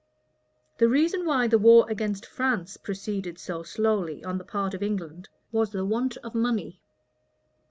The 0.79 0.87
reason 0.89 1.27
why 1.27 1.45
the 1.45 1.59
war 1.59 1.85
against 1.87 2.25
France 2.25 2.75
proceeded 2.75 3.37
so 3.37 3.61
slowly 3.61 4.23
on 4.23 4.39
the 4.39 4.43
part 4.43 4.73
of 4.73 4.81
England, 4.81 5.29
was 5.51 5.69
the 5.69 5.85
want 5.85 6.17
of 6.23 6.33
money. 6.33 6.81